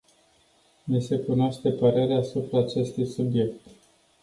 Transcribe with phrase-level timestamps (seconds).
[0.87, 3.59] Mi se cunoaște părerea asupra acestui subiect.